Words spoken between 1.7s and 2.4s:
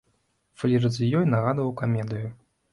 камедыю.